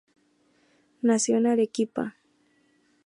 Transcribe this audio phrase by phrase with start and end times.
[1.03, 2.15] Nació en Arequipa.